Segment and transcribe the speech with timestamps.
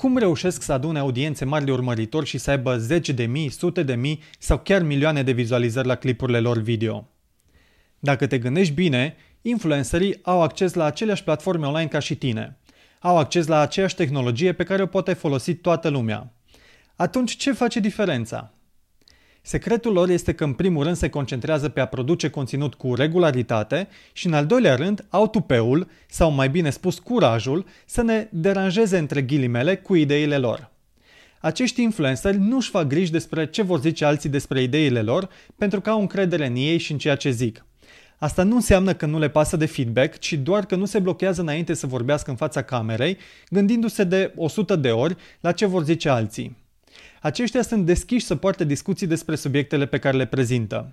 [0.00, 3.82] Cum reușesc să adune audiențe mari de urmăritori și să aibă zeci de mii, sute
[3.82, 7.08] de mii sau chiar milioane de vizualizări la clipurile lor video?
[7.98, 12.58] Dacă te gândești bine, influencerii au acces la aceleași platforme online ca și tine.
[13.00, 16.32] Au acces la aceeași tehnologie pe care o poate folosi toată lumea.
[16.96, 18.54] Atunci ce face diferența?
[19.42, 23.88] Secretul lor este că în primul rând se concentrează pe a produce conținut cu regularitate
[24.12, 28.98] și în al doilea rând au tupeul, sau mai bine spus curajul, să ne deranjeze
[28.98, 30.70] între ghilimele cu ideile lor.
[31.40, 35.80] Acești influenceri nu își fac griji despre ce vor zice alții despre ideile lor pentru
[35.80, 37.64] că au încredere în ei și în ceea ce zic.
[38.18, 41.40] Asta nu înseamnă că nu le pasă de feedback, ci doar că nu se blochează
[41.40, 43.18] înainte să vorbească în fața camerei,
[43.50, 46.56] gândindu-se de 100 de ori la ce vor zice alții.
[47.22, 50.92] Aceștia sunt deschiși să poarte discuții despre subiectele pe care le prezintă.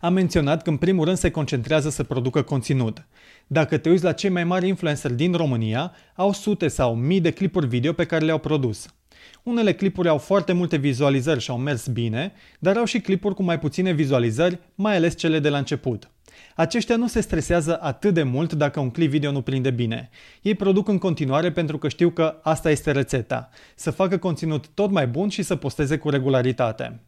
[0.00, 3.06] Am menționat că în primul rând se concentrează să producă conținut.
[3.46, 7.30] Dacă te uiți la cei mai mari influenceri din România, au sute sau mii de
[7.30, 8.94] clipuri video pe care le-au produs.
[9.42, 13.42] Unele clipuri au foarte multe vizualizări și au mers bine, dar au și clipuri cu
[13.42, 16.10] mai puține vizualizări, mai ales cele de la început.
[16.54, 20.10] Aceștia nu se stresează atât de mult dacă un clip video nu prinde bine.
[20.42, 23.48] Ei produc în continuare pentru că știu că asta este rețeta.
[23.74, 27.00] Să facă conținut tot mai bun și să posteze cu regularitate.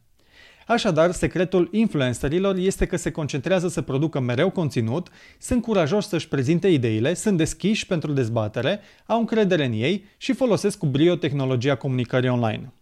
[0.66, 5.08] Așadar, secretul influencerilor este că se concentrează să producă mereu conținut,
[5.38, 10.78] sunt curajoși să-și prezinte ideile, sunt deschiși pentru dezbatere, au încredere în ei și folosesc
[10.78, 12.72] cu brio tehnologia comunicării online.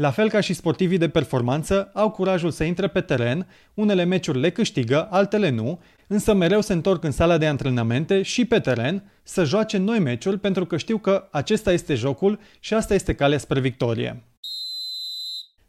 [0.00, 4.40] La fel ca și sportivii de performanță, au curajul să intre pe teren, unele meciuri
[4.40, 9.10] le câștigă, altele nu, însă mereu se întorc în sala de antrenamente și pe teren
[9.22, 13.38] să joace noi meciuri pentru că știu că acesta este jocul și asta este calea
[13.38, 14.22] spre victorie.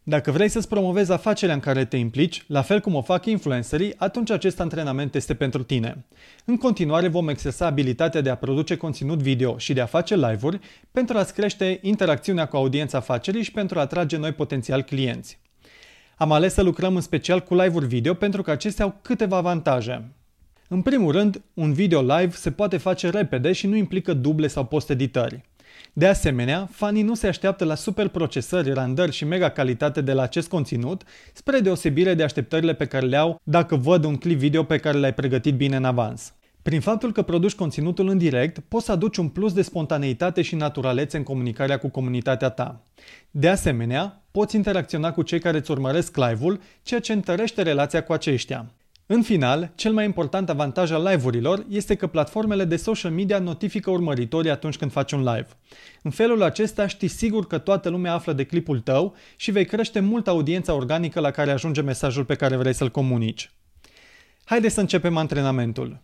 [0.09, 3.93] Dacă vrei să-ți promovezi afacerea în care te implici, la fel cum o fac influencerii,
[3.97, 6.05] atunci acest antrenament este pentru tine.
[6.45, 10.59] În continuare vom exersa abilitatea de a produce conținut video și de a face live-uri
[10.91, 15.39] pentru a-ți crește interacțiunea cu audiența afacerii și pentru a atrage noi potențial clienți.
[16.17, 20.11] Am ales să lucrăm în special cu live-uri video pentru că acestea au câteva avantaje.
[20.67, 24.65] În primul rând, un video live se poate face repede și nu implică duble sau
[24.65, 25.41] post-editări.
[25.93, 30.21] De asemenea, fanii nu se așteaptă la super procesări, randări și mega calitate de la
[30.21, 31.03] acest conținut,
[31.33, 34.97] spre deosebire de așteptările pe care le au dacă văd un clip video pe care
[34.97, 36.33] l-ai pregătit bine în avans.
[36.61, 40.55] Prin faptul că produci conținutul în direct, poți să aduci un plus de spontaneitate și
[40.55, 42.81] naturalețe în comunicarea cu comunitatea ta.
[43.31, 48.13] De asemenea, poți interacționa cu cei care îți urmăresc live-ul, ceea ce întărește relația cu
[48.13, 48.71] aceștia.
[49.11, 53.89] În final, cel mai important avantaj al live-urilor este că platformele de social media notifică
[53.89, 55.47] urmăritorii atunci când faci un live.
[56.01, 59.99] În felul acesta știi sigur că toată lumea află de clipul tău și vei crește
[59.99, 63.51] mult audiența organică la care ajunge mesajul pe care vrei să-l comunici.
[64.43, 66.01] Haideți să începem antrenamentul.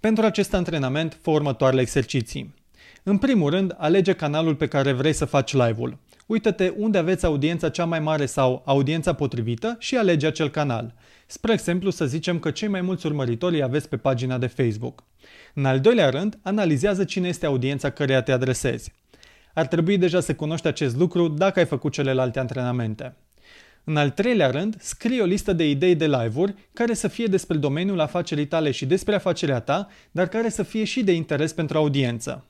[0.00, 2.54] Pentru acest antrenament, fă următoarele exerciții.
[3.02, 5.98] În primul rând, alege canalul pe care vrei să faci live-ul.
[6.26, 10.94] Uită-te unde aveți audiența cea mai mare sau audiența potrivită și alege acel canal.
[11.26, 15.04] Spre exemplu, să zicem că cei mai mulți urmăritori aveți pe pagina de Facebook.
[15.54, 18.92] În al doilea rând, analizează cine este audiența căreia te adresezi.
[19.54, 23.16] Ar trebui deja să cunoști acest lucru dacă ai făcut celelalte antrenamente.
[23.84, 27.56] În al treilea rând, scrie o listă de idei de live-uri care să fie despre
[27.56, 31.78] domeniul afacerii tale și despre afacerea ta, dar care să fie și de interes pentru
[31.78, 32.44] audiență.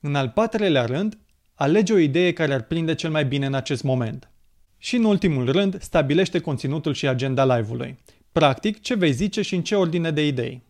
[0.00, 1.18] În al patrulea rând,
[1.60, 4.30] alege o idee care ar prinde cel mai bine în acest moment.
[4.78, 7.98] Și în ultimul rând, stabilește conținutul și agenda live-ului.
[8.32, 10.62] Practic, ce vei zice și în ce ordine de idei.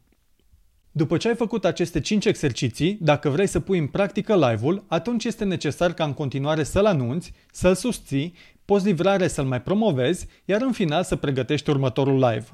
[0.91, 5.25] După ce ai făcut aceste 5 exerciții, dacă vrei să pui în practică live-ul, atunci
[5.25, 8.35] este necesar ca în continuare să-l anunți, să-l susții,
[8.65, 12.47] poți livrare să-l mai promovezi, iar în final să pregătești următorul live.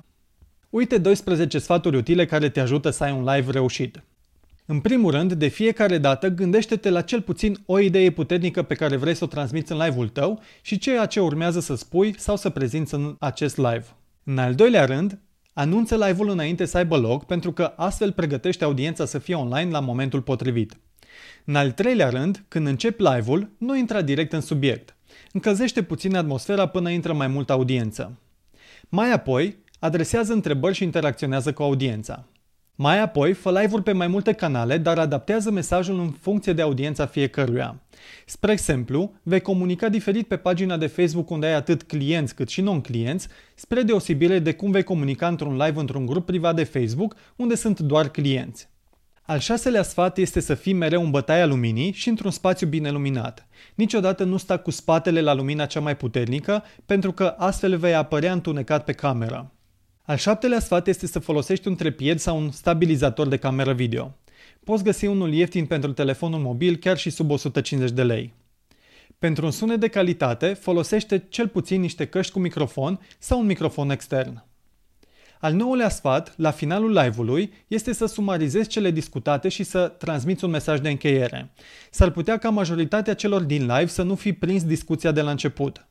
[0.71, 4.03] Uite 12 sfaturi utile care te ajută să ai un live reușit.
[4.69, 8.97] În primul rând, de fiecare dată, gândește-te la cel puțin o idee puternică pe care
[8.97, 12.51] vrei să o transmiți în live-ul tău și ceea ce urmează să spui sau să
[12.51, 13.85] prezinți în acest live.
[14.25, 15.19] În al doilea rând,
[15.53, 19.81] anunță live-ul înainte să aibă loc pentru că astfel pregătește audiența să fie online la
[19.81, 20.77] momentul potrivit.
[21.45, 24.97] În al treilea rând, când începi live-ul, nu intra direct în subiect.
[25.33, 28.19] Încălzește puțin atmosfera până intră mai multă audiență.
[28.89, 32.27] Mai apoi, adresează întrebări și interacționează cu audiența.
[32.78, 37.06] Mai apoi, fă live-uri pe mai multe canale, dar adaptează mesajul în funcție de audiența
[37.06, 37.81] fiecăruia.
[38.26, 42.61] Spre exemplu, vei comunica diferit pe pagina de Facebook unde ai atât clienți cât și
[42.61, 47.55] non-clienți, spre deosebire de cum vei comunica într-un live într-un grup privat de Facebook unde
[47.55, 48.69] sunt doar clienți.
[49.22, 53.46] Al șaselea sfat este să fii mereu în bătaia luminii și într-un spațiu bine luminat.
[53.75, 58.32] Niciodată nu sta cu spatele la lumina cea mai puternică, pentru că astfel vei apărea
[58.32, 59.50] întunecat pe cameră.
[60.06, 64.14] Al șaptelea sfat este să folosești un trepied sau un stabilizator de cameră video.
[64.64, 68.32] Poți găsi unul ieftin pentru telefonul mobil chiar și sub 150 de lei.
[69.19, 73.91] Pentru un sunet de calitate, folosește cel puțin niște căști cu microfon sau un microfon
[73.91, 74.44] extern.
[75.41, 80.50] Al nouălea sfat, la finalul live-ului, este să sumarizezi cele discutate și să transmiți un
[80.50, 81.50] mesaj de încheiere.
[81.91, 85.87] S-ar putea ca majoritatea celor din live să nu fi prins discuția de la început.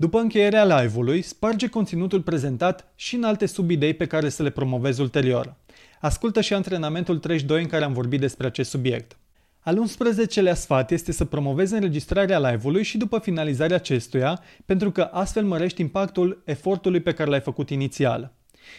[0.00, 5.00] După încheierea live-ului, sparge conținutul prezentat și în alte subidei pe care să le promovezi
[5.00, 5.54] ulterior.
[6.00, 9.16] Ascultă și antrenamentul 32 în care am vorbit despre acest subiect.
[9.60, 15.44] Al 11-lea sfat este să promovezi înregistrarea live-ului și după finalizarea acestuia, pentru că astfel
[15.44, 18.32] mărești impactul efortului pe care l-ai făcut inițial.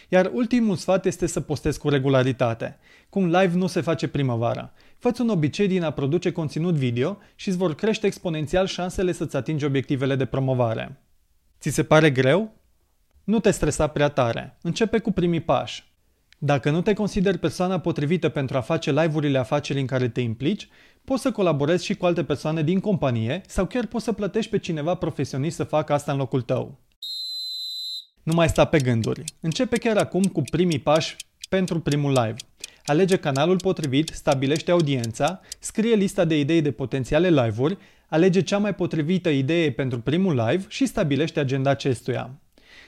[0.08, 2.78] Iar ultimul sfat este să postezi cu regularitate.
[3.08, 4.72] Cum live nu se face primăvara.
[4.98, 9.36] Fă-ți un obicei din a produce conținut video și îți vor crește exponențial șansele să-ți
[9.36, 11.00] atingi obiectivele de promovare.
[11.60, 12.52] Ți se pare greu?
[13.24, 14.56] Nu te stresa prea tare.
[14.62, 15.84] Începe cu primii pași.
[16.38, 20.68] Dacă nu te consideri persoana potrivită pentru a face live-urile afacerii în care te implici,
[21.04, 24.58] poți să colaborezi și cu alte persoane din companie sau chiar poți să plătești pe
[24.58, 26.78] cineva profesionist să facă asta în locul tău.
[28.22, 29.24] Nu mai sta pe gânduri.
[29.40, 31.16] Începe chiar acum cu primii pași
[31.48, 32.36] pentru primul live.
[32.84, 37.78] Alege canalul potrivit, stabilește audiența, scrie lista de idei de potențiale live-uri,
[38.10, 42.30] alege cea mai potrivită idee pentru primul live și stabilește agenda acestuia.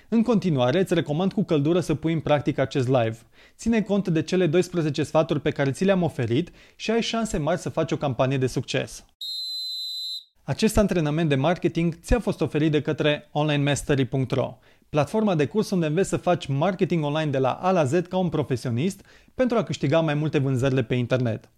[0.08, 3.18] În continuare, îți recomand cu căldură să pui în practică acest live.
[3.56, 7.60] Ține cont de cele 12 sfaturi pe care ți le-am oferit și ai șanse mari
[7.60, 9.04] să faci o campanie de succes.
[10.52, 14.58] Acest antrenament de marketing ți-a fost oferit de către onlinemastery.ro,
[14.88, 18.16] platforma de curs unde înveți să faci marketing online de la A la Z ca
[18.16, 19.04] un profesionist
[19.34, 21.48] pentru a câștiga mai multe vânzări de pe internet.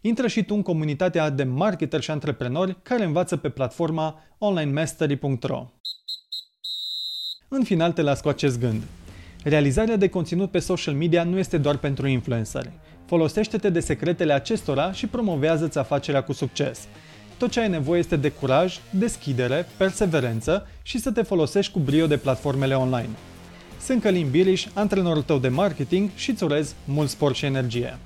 [0.00, 5.70] Intră și tu în comunitatea de marketeri și antreprenori care învață pe platforma onlinemastery.ro.
[7.48, 8.82] În final te las cu acest gând.
[9.44, 12.72] Realizarea de conținut pe social media nu este doar pentru influenceri.
[13.06, 16.88] Folosește-te de secretele acestora și promovează-ți afacerea cu succes.
[17.38, 22.06] Tot ce ai nevoie este de curaj, deschidere, perseverență și să te folosești cu brio
[22.06, 23.08] de platformele online.
[23.80, 27.98] Sunt Călin Biriș, antrenorul tău de marketing și îți urez mult spor și energie.